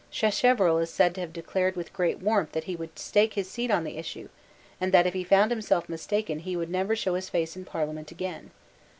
Sacheverell 0.11 0.79
is 0.79 0.89
said 0.89 1.13
to 1.13 1.21
have 1.21 1.31
declared 1.31 1.75
with 1.75 1.93
great 1.93 2.17
warmth 2.17 2.53
that 2.53 2.63
he 2.63 2.75
would 2.75 2.97
stake 2.97 3.35
his 3.35 3.47
seat 3.47 3.69
on 3.69 3.83
the 3.83 3.97
issue, 3.99 4.29
and 4.81 4.91
that 4.91 5.05
if 5.05 5.13
he 5.13 5.23
found 5.23 5.51
himself 5.51 5.87
mistaken 5.87 6.39
he 6.39 6.57
would 6.57 6.71
never 6.71 6.95
show 6.95 7.13
his 7.13 7.29
face 7.29 7.55
in 7.55 7.65
Parliament 7.65 8.09
again. 8.09 8.49